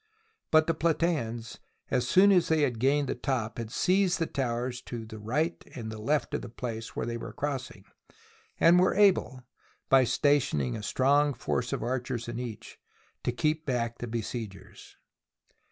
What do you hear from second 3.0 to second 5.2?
the top had seized the towers to